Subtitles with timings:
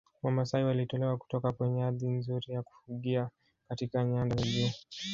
[0.23, 3.29] Wamasai walitolewa kutoka kwenye ardhi nzuri ya kufugia
[3.69, 4.69] katika nyanda za juu